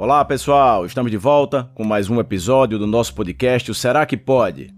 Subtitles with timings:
[0.00, 4.16] Olá pessoal, estamos de volta com mais um episódio do nosso podcast o Será que
[4.16, 4.72] Pode?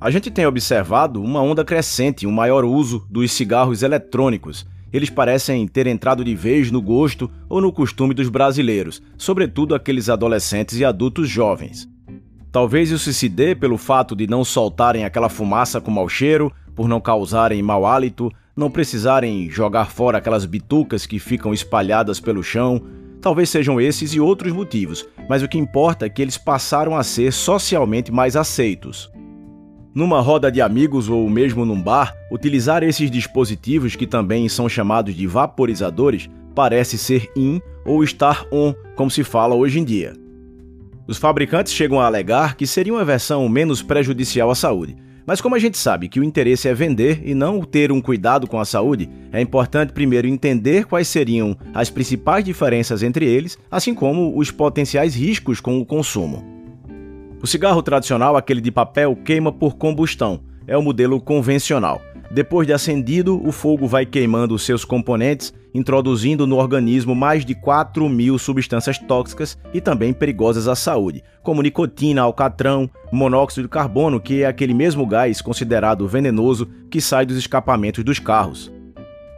[0.00, 4.66] A gente tem observado uma onda crescente, um maior uso dos cigarros eletrônicos.
[4.90, 10.08] Eles parecem ter entrado de vez no gosto ou no costume dos brasileiros, sobretudo aqueles
[10.08, 11.86] adolescentes e adultos jovens.
[12.50, 16.88] Talvez isso se dê pelo fato de não soltarem aquela fumaça com mau cheiro, por
[16.88, 22.82] não causarem mau hálito, não precisarem jogar fora aquelas bitucas que ficam espalhadas pelo chão.
[23.26, 27.02] Talvez sejam esses e outros motivos, mas o que importa é que eles passaram a
[27.02, 29.10] ser socialmente mais aceitos.
[29.92, 35.12] Numa roda de amigos ou mesmo num bar, utilizar esses dispositivos, que também são chamados
[35.12, 40.12] de vaporizadores, parece ser in ou estar on, como se fala hoje em dia.
[41.08, 45.56] Os fabricantes chegam a alegar que seria uma versão menos prejudicial à saúde, mas como
[45.56, 48.64] a gente sabe que o interesse é vender e não ter um cuidado com a
[48.64, 54.52] saúde, é importante primeiro entender quais seriam as principais diferenças entre eles, assim como os
[54.52, 56.44] potenciais riscos com o consumo.
[57.42, 60.40] O cigarro tradicional, aquele de papel, queima por combustão.
[60.66, 62.00] É o modelo convencional.
[62.30, 68.08] Depois de acendido, o fogo vai queimando seus componentes, introduzindo no organismo mais de 4
[68.08, 74.42] mil substâncias tóxicas e também perigosas à saúde, como nicotina, alcatrão, monóxido de carbono, que
[74.42, 78.72] é aquele mesmo gás considerado venenoso que sai dos escapamentos dos carros.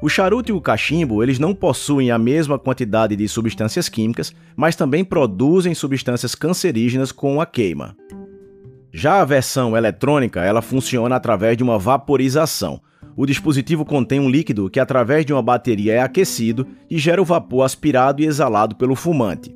[0.00, 4.77] O charuto e o cachimbo, eles não possuem a mesma quantidade de substâncias químicas, mas
[4.77, 7.97] também produzem substâncias cancerígenas com a queima.
[8.92, 12.81] Já a versão eletrônica, ela funciona através de uma vaporização.
[13.17, 17.25] O dispositivo contém um líquido que, através de uma bateria, é aquecido e gera o
[17.25, 19.55] vapor aspirado e exalado pelo fumante.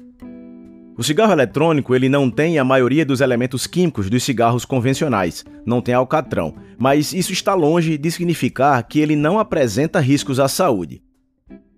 [0.99, 5.81] O cigarro eletrônico ele não tem a maioria dos elementos químicos dos cigarros convencionais, não
[5.81, 11.03] tem alcatrão, mas isso está longe de significar que ele não apresenta riscos à saúde.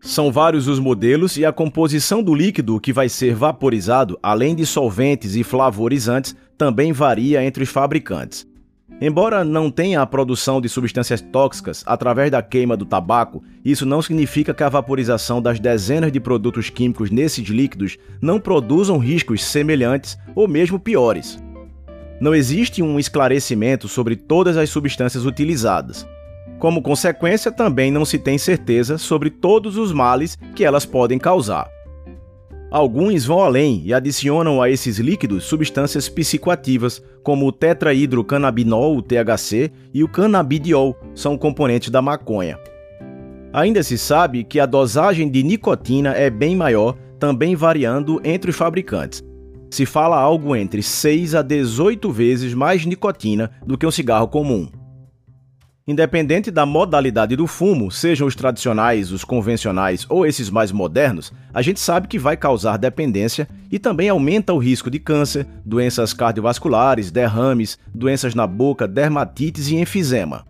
[0.04, 4.66] São vários os modelos e a composição do líquido que vai ser vaporizado, além de
[4.66, 8.46] solventes e flavorizantes, também varia entre os fabricantes.
[9.00, 14.02] Embora não tenha a produção de substâncias tóxicas através da queima do tabaco, isso não
[14.02, 20.18] significa que a vaporização das dezenas de produtos químicos nesses líquidos não produzam riscos semelhantes
[20.34, 21.42] ou mesmo piores.
[22.20, 26.06] Não existe um esclarecimento sobre todas as substâncias utilizadas.
[26.64, 31.68] Como consequência, também não se tem certeza sobre todos os males que elas podem causar.
[32.70, 39.70] Alguns vão além e adicionam a esses líquidos substâncias psicoativas, como o tetrahidrocannabinol, o THC,
[39.92, 42.58] e o cannabidiol, são componentes da maconha.
[43.52, 48.56] Ainda se sabe que a dosagem de nicotina é bem maior, também variando entre os
[48.56, 49.22] fabricantes.
[49.70, 54.66] Se fala algo entre 6 a 18 vezes mais nicotina do que um cigarro comum.
[55.86, 61.60] Independente da modalidade do fumo, sejam os tradicionais, os convencionais ou esses mais modernos, a
[61.60, 67.10] gente sabe que vai causar dependência e também aumenta o risco de câncer, doenças cardiovasculares,
[67.10, 70.46] derrames, doenças na boca, dermatites e enfisema.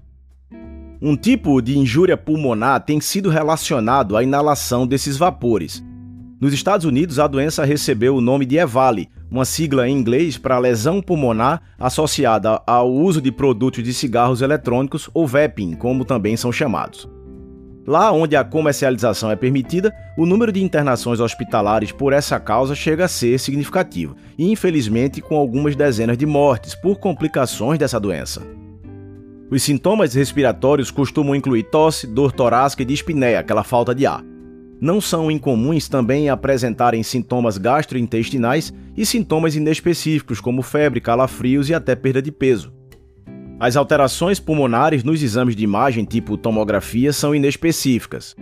[1.02, 5.82] Um tipo de injúria pulmonar tem sido relacionado à inalação desses vapores.
[6.44, 10.58] Nos Estados Unidos, a doença recebeu o nome de EVALI, uma sigla em inglês para
[10.58, 16.52] lesão pulmonar associada ao uso de produtos de cigarros eletrônicos ou vaping, como também são
[16.52, 17.08] chamados.
[17.86, 23.06] Lá onde a comercialização é permitida, o número de internações hospitalares por essa causa chega
[23.06, 28.42] a ser significativo, e infelizmente com algumas dezenas de mortes por complicações dessa doença.
[29.50, 34.22] Os sintomas respiratórios costumam incluir tosse, dor torácica e dispneia, aquela falta de ar.
[34.84, 41.96] Não são incomuns também apresentarem sintomas gastrointestinais e sintomas inespecíficos, como febre, calafrios e até
[41.96, 42.70] perda de peso.
[43.58, 48.36] As alterações pulmonares nos exames de imagem tipo tomografia são inespecíficas.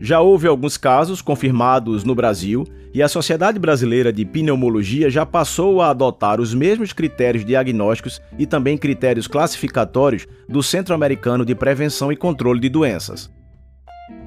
[0.00, 5.80] Já houve alguns casos confirmados no Brasil e a Sociedade Brasileira de Pneumologia já passou
[5.80, 12.10] a adotar os mesmos critérios diagnósticos e também critérios classificatórios do Centro Americano de Prevenção
[12.10, 13.30] e Controle de Doenças.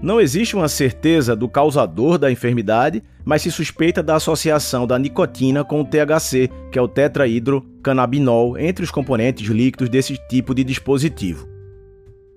[0.02, 5.64] Não existe uma certeza do causador da enfermidade, mas se suspeita da associação da nicotina
[5.64, 11.48] com o THC, que é o tetrahidrocannabinol, entre os componentes líquidos desse tipo de dispositivo.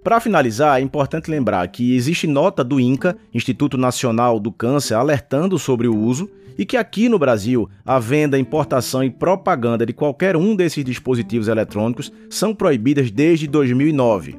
[0.05, 5.59] Para finalizar, é importante lembrar que existe nota do INCA, Instituto Nacional do Câncer, alertando
[5.59, 6.29] sobre o uso
[6.59, 11.49] e que aqui no Brasil a venda, importação e propaganda de qualquer um desses dispositivos
[11.49, 14.39] eletrônicos são proibidas desde 2009.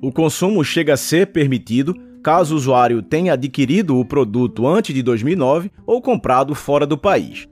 [0.00, 5.02] O consumo chega a ser permitido caso o usuário tenha adquirido o produto antes de
[5.02, 7.48] 2009 ou comprado fora do país.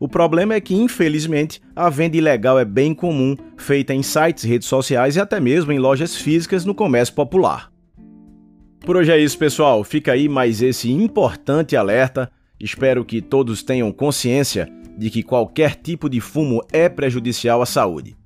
[0.00, 4.68] O problema é que, infelizmente, a venda ilegal é bem comum, feita em sites, redes
[4.68, 7.72] sociais e até mesmo em lojas físicas no comércio popular.
[8.80, 9.82] Por hoje é isso, pessoal.
[9.82, 12.30] Fica aí mais esse importante alerta.
[12.60, 18.16] Espero que todos tenham consciência de que qualquer tipo de fumo é prejudicial à saúde.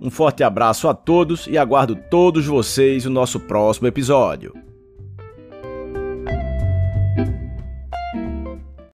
[0.00, 4.65] Um forte abraço a todos e aguardo todos vocês no nosso próximo episódio.